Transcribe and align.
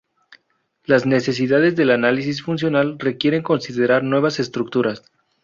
Las 0.83 1.05
necesidades 1.05 1.75
del 1.75 1.91
análisis 1.91 2.41
funcional 2.41 2.97
requieren 2.97 3.43
considerar 3.43 4.03
nuevas 4.03 4.39
estructuras. 4.39 5.03